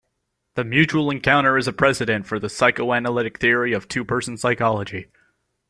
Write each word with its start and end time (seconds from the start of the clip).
The 0.55 0.63
mutual 0.63 1.11
encounter 1.11 1.59
is 1.59 1.67
a 1.67 1.73
precedent 1.73 2.25
for 2.25 2.39
the 2.39 2.49
psychoanalytic 2.49 3.37
theory 3.37 3.71
of 3.71 3.87
two-person 3.87 4.35
psychology. 4.35 5.09